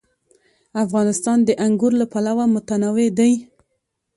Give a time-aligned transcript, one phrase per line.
[0.83, 3.33] افغانستان د انګور له پلوه متنوع دی.